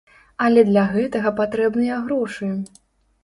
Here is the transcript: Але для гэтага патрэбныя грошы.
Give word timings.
Але 0.45 0.61
для 0.69 0.85
гэтага 0.93 1.33
патрэбныя 1.41 1.99
грошы. 2.07 2.49